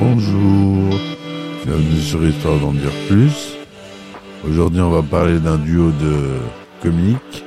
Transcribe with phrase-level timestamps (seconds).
[0.00, 0.98] Bonjour,
[1.66, 3.54] bienvenue sur Histoire d'en dire plus.
[4.48, 6.38] Aujourd'hui, on va parler d'un duo de
[6.80, 7.44] comiques,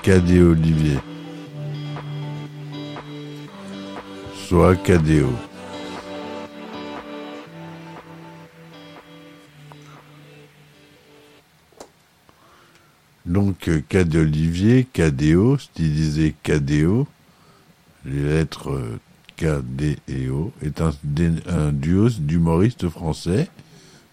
[0.00, 0.98] Cadet Olivier.
[4.46, 5.26] Soit Cadéo.
[13.26, 17.08] Donc, Cadet Olivier, Cadéo, stylisé Cadéo,
[18.04, 18.70] les lettres
[19.42, 23.48] euh, K, D et O, est un, duo d'humoristes français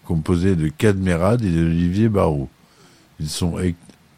[0.04, 2.48] composé de Cadmerade et d'Olivier Barou.
[3.20, 3.56] Ils sont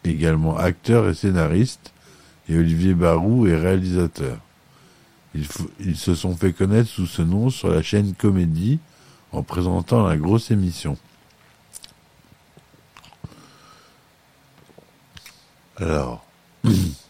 [0.05, 1.93] également acteurs et scénaristes,
[2.49, 4.39] et Olivier Barou est réalisateur.
[5.35, 5.47] Ils,
[5.81, 8.79] ils, se sont fait connaître sous ce nom sur la chaîne Comédie
[9.33, 10.97] en présentant la grosse émission.
[15.77, 16.25] Alors,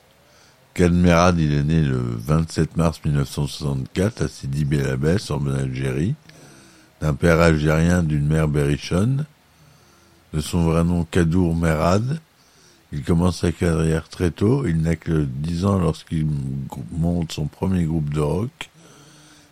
[0.74, 6.14] Cadmerade, il est né le 27 mars 1964 à Sidi Bel Abbès, en Algérie,
[7.02, 9.26] d'un père algérien d'une mère berrichonne.
[10.32, 12.20] De son vrai nom Kadour Merad,
[12.90, 14.66] il commence sa carrière très tôt.
[14.66, 16.26] Il n'a que 10 ans lorsqu'il
[16.92, 18.70] monte son premier groupe de rock.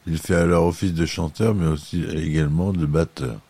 [0.06, 3.40] Il fait alors office de chanteur, mais aussi également de batteur.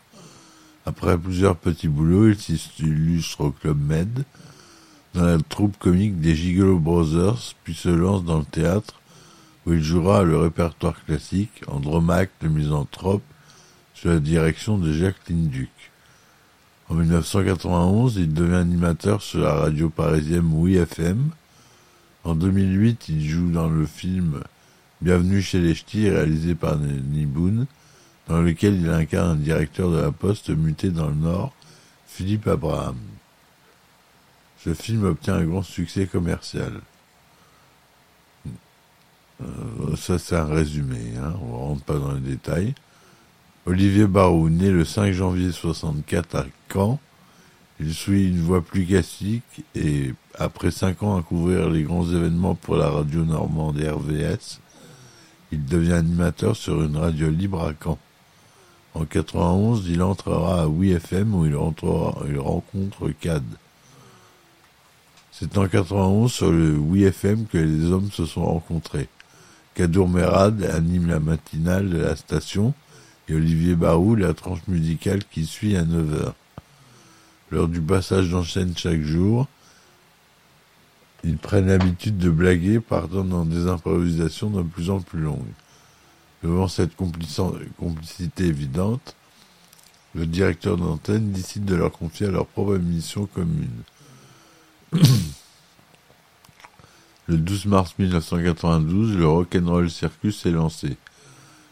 [0.85, 4.25] Après plusieurs petits boulots, il s'illustre au Club Med,
[5.13, 8.99] dans la troupe comique des Gigolo Brothers, puis se lance dans le théâtre,
[9.65, 13.23] où il jouera le répertoire classique, Andromaque, le misanthrope,
[13.93, 15.69] sous la direction de Jacqueline Duc.
[16.89, 21.29] En 1991, il devient animateur sur la radio parisienne Oui FM.
[22.23, 24.41] En 2008, il joue dans le film
[25.01, 27.65] Bienvenue chez les Ch'tis, réalisé par Denis Boone,
[28.27, 31.53] dans lequel il incarne un directeur de la poste muté dans le Nord,
[32.07, 32.97] Philippe Abraham.
[34.63, 36.81] Ce film obtient un grand succès commercial.
[39.41, 42.75] Euh, ça, c'est un résumé, hein, on ne rentre pas dans les détails.
[43.65, 46.99] Olivier Barou, né le 5 janvier 64 à Caen,
[47.79, 52.53] il suit une voie plus classique et, après cinq ans à couvrir les grands événements
[52.53, 54.59] pour la radio normande RVS,
[55.51, 57.97] il devient animateur sur une radio libre à Caen.
[58.93, 61.57] En 91, il entrera à WeFM où il,
[62.29, 63.43] il rencontre CAD.
[65.41, 69.09] C'est en 91 sur le WeFM que les hommes se sont rencontrés.
[69.73, 72.75] Kadour Merad anime la matinale de la station
[73.27, 76.33] et Olivier Barou la tranche musicale qui suit à 9h.
[77.49, 79.47] Lors du passage d'enchaîne chaque jour,
[81.23, 85.41] ils prennent l'habitude de blaguer, partant dans des improvisations de plus en plus longues.
[86.43, 89.15] Devant cette complicité évidente,
[90.13, 93.81] le directeur d'antenne décide de leur confier à leur propre mission commune.
[97.27, 100.97] le 12 mars 1992, le Rock'n'Roll Circus est lancé.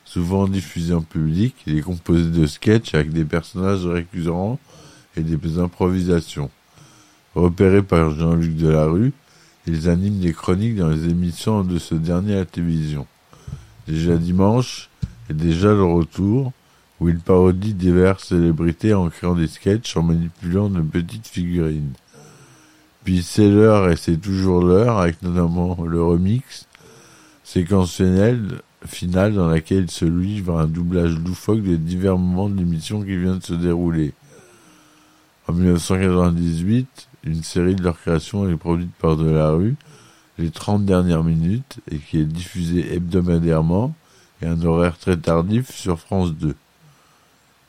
[0.06, 4.60] Souvent diffusé en public, il est composé de sketchs avec des personnages récurrents
[5.16, 6.50] et des improvisations.
[7.36, 9.14] Repérés par Jean-Luc Delarue,
[9.68, 13.06] ils animent des chroniques dans les émissions de ce dernier à la télévision.
[13.88, 14.90] Déjà dimanche
[15.30, 16.54] est déjà le retour,
[17.00, 21.94] où il parodie diverses célébrités en créant des sketchs en manipulant de petites figurines.
[23.04, 26.68] Puis c'est l'heure et c'est toujours l'heure, avec notamment le remix
[27.44, 33.02] séquentionnel final dans laquelle il se livre un doublage loufoque des divers moments de l'émission
[33.02, 34.14] qui vient de se dérouler.
[35.48, 39.76] En 1998, une série de leur création est produite par Delarue,
[40.38, 43.94] les 30 dernières minutes, et qui est diffusée hebdomadairement
[44.42, 46.56] et un horaire très tardif sur France 2.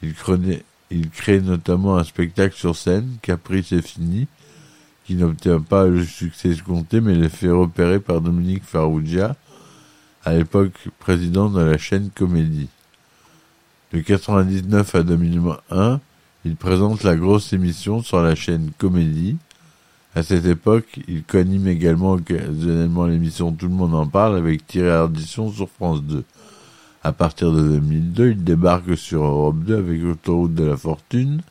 [0.02, 0.14] Il,
[0.91, 4.28] il crée notamment un spectacle sur scène, Caprice est fini,
[5.10, 9.34] qui n'obtient pas le succès escompté, mais les fait repérer par Dominique Farrugia,
[10.25, 12.69] à l'époque président de la chaîne Comédie.
[13.93, 16.01] De 99 à 2001,
[16.45, 19.36] il présente la grosse émission sur la chaîne Comédie.
[20.15, 24.91] À cette époque, il coanime également occasionnellement l'émission Tout le monde en parle avec Thierry
[24.91, 26.22] Ardisson sur France 2.
[27.03, 31.42] À partir de 2002, il débarque sur Europe 2 avec Autoroute de la Fortune,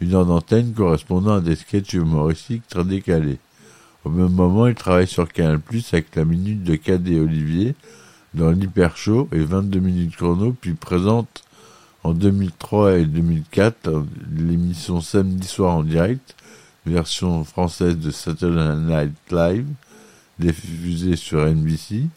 [0.00, 3.38] une heure d'antenne correspondant à des sketchs humoristiques très décalés.
[4.04, 5.60] Au même moment, il travaille sur Canal+,
[5.92, 7.74] avec la Minute de Cadet Olivier,
[8.34, 11.44] dans l'Hyper Show et 22 minutes chrono, puis présente
[12.02, 14.04] en 2003 et 2004
[14.36, 16.36] l'émission Samedi soir en direct,
[16.84, 19.66] version française de Saturday Night Live,
[20.38, 22.08] diffusée sur NBC.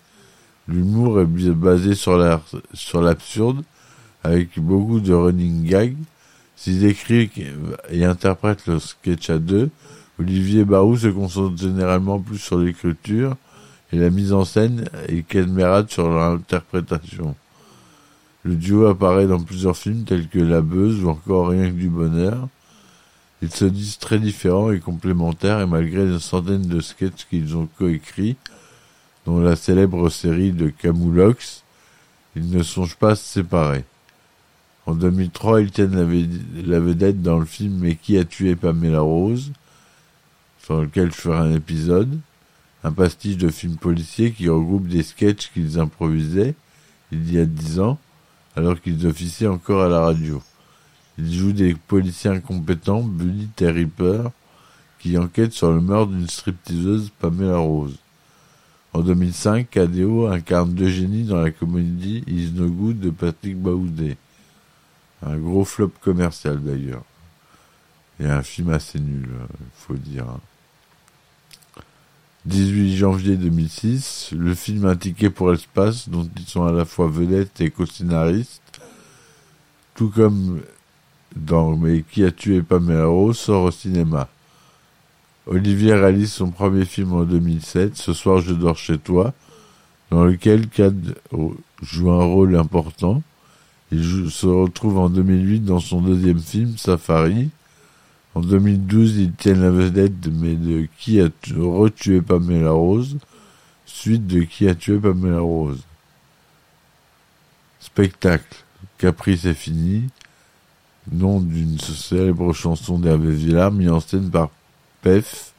[0.67, 3.63] L'humour est basé sur l'absurde,
[4.23, 5.95] avec beaucoup de running gags.
[6.57, 7.29] S'il écrit
[7.91, 9.69] et interprète le sketch à deux,
[10.19, 13.37] Olivier Barou se concentre généralement plus sur l'écriture
[13.93, 17.35] et la mise en scène et Merad sur l'interprétation.
[18.41, 21.89] Le duo apparaît dans plusieurs films tels que La Beuse ou encore Rien que du
[21.89, 22.47] bonheur.
[23.43, 27.69] Ils se disent très différents et complémentaires et malgré une centaine de sketchs qu'ils ont
[27.77, 28.35] coécrits,
[29.27, 31.63] dont la célèbre série de Camoulox,
[32.35, 33.83] ils ne songent pas à se séparer.
[34.87, 35.95] En 2003, ils tiennent
[36.65, 39.51] la, vedette dans le film Mais qui a tué Pamela Rose,
[40.63, 42.17] sur lequel je ferai un épisode,
[42.85, 46.55] un pastiche de film policier qui regroupe des sketchs qu'ils improvisaient
[47.11, 47.99] il y a dix ans,
[48.55, 50.41] alors qu'ils officiaient encore à la radio.
[51.17, 54.29] Il joue des policiers incompétents, Bully et Ripper,
[54.99, 57.97] qui enquêtent sur le meurtre d'une stripteaseuse Pamela Rose.
[58.93, 64.15] En 2005, Cadeo incarne Eugénie dans la comédie Is No Good de Patrick Baoudé.
[65.25, 67.03] Un gros flop commercial d'ailleurs.
[68.19, 70.25] Et un film assez nul, il faut dire.
[72.45, 77.59] 18 janvier 2006, le film Un pour l'espace, dont ils sont à la fois vedettes
[77.59, 78.79] et co-scénaristes,
[79.95, 80.61] tout comme
[81.35, 84.29] dans Mais qui a tué Pamela sort au cinéma.
[85.45, 89.33] Olivier réalise son premier film en 2007, Ce soir je dors chez toi,
[90.09, 91.15] dans lequel Cad
[91.81, 93.21] joue un rôle important.
[93.91, 97.49] Il se retrouve en 2008 dans son deuxième film, Safari.
[98.35, 103.17] En 2012, il tient la vedette mais de Qui a retué Pamela Rose,
[103.85, 105.79] suite de Qui a tué Pamela Rose.
[107.79, 108.63] Spectacle.
[108.97, 110.09] Caprice est fini
[111.11, 114.49] nom d'une célèbre chanson d'Hervé Villard, mis en scène par
[115.01, 115.53] Pef,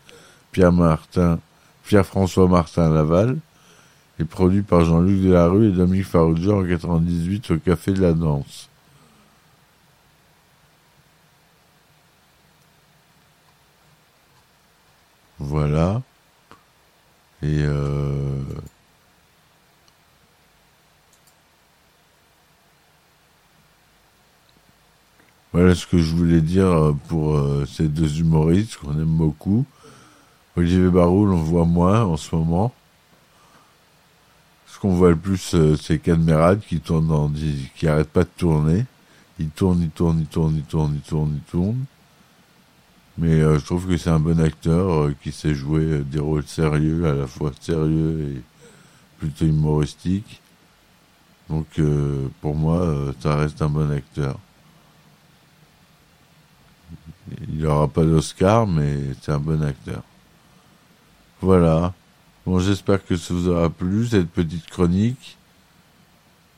[0.53, 1.39] Pierre Martin,
[1.85, 3.39] Pierre-François Martin Laval,
[4.21, 8.69] et produit par Jean-Luc Delarue et Dominique Farrugia en 98 au Café de la Danse.
[15.39, 16.03] Voilà.
[17.43, 18.43] Et euh,
[25.53, 29.65] Voilà ce que je voulais dire euh, pour euh, ces deux humoristes qu'on aime beaucoup.
[30.57, 32.73] Olivier Barou, on voit moins en ce moment.
[34.79, 37.33] Ce qu'on voit le plus, euh, c'est Cadmerade qui tourne dans,
[37.75, 38.87] qui arrête pas de tourner.
[39.41, 41.85] Il tourne, il tourne, il tourne, il tourne, il tourne, il tourne.
[43.19, 47.13] Mais je trouve que c'est un bon acteur qui sait jouer des rôles sérieux, à
[47.13, 48.43] la fois sérieux et
[49.19, 50.41] plutôt humoristiques.
[51.49, 51.67] Donc
[52.41, 54.39] pour moi, ça reste un bon acteur.
[57.49, 60.05] Il n'aura pas d'Oscar, mais c'est un bon acteur.
[61.41, 61.95] Voilà.
[62.49, 65.37] Bon, j'espère que ça vous aura plu, cette petite chronique.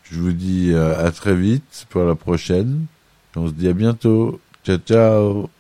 [0.04, 2.87] Je vous dis euh, à très vite pour la prochaine.
[3.34, 4.40] On se dit à bientôt.
[4.64, 5.50] Ciao, ciao.